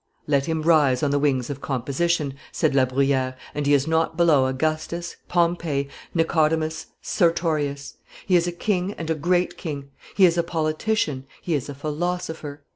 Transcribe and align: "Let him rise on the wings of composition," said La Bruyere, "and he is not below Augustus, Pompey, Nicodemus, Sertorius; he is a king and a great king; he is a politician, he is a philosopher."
"Let 0.25 0.47
him 0.47 0.63
rise 0.63 1.03
on 1.03 1.11
the 1.11 1.19
wings 1.19 1.51
of 1.51 1.61
composition," 1.61 2.33
said 2.51 2.73
La 2.73 2.85
Bruyere, 2.85 3.35
"and 3.53 3.67
he 3.67 3.73
is 3.75 3.85
not 3.85 4.17
below 4.17 4.47
Augustus, 4.47 5.17
Pompey, 5.27 5.89
Nicodemus, 6.15 6.87
Sertorius; 7.03 7.97
he 8.25 8.35
is 8.35 8.47
a 8.47 8.51
king 8.51 8.93
and 8.93 9.11
a 9.11 9.13
great 9.13 9.59
king; 9.59 9.91
he 10.15 10.25
is 10.25 10.39
a 10.39 10.43
politician, 10.43 11.27
he 11.39 11.53
is 11.53 11.69
a 11.69 11.75
philosopher." 11.75 12.63